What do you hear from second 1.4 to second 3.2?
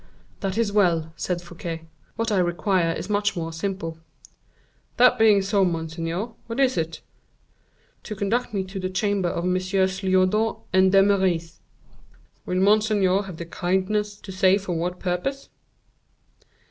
Fouquet; "what I require is